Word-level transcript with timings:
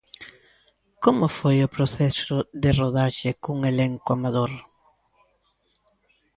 Como 1.03 1.25
foi 1.37 1.57
o 1.61 1.71
proceso 1.75 2.37
de 2.61 2.69
rodaxe 2.79 3.29
cun 3.43 3.59
elenco 3.71 4.09
amador? 4.13 4.51